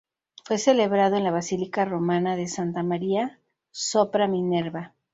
Fue 0.45 0.57
celebrado 0.57 1.15
en 1.15 1.23
la 1.23 1.29
basílica 1.29 1.85
romana 1.85 2.35
de 2.35 2.47
Santa 2.47 2.81
María 2.81 3.39
sopra 3.69 4.27
Minerva. 4.27 4.95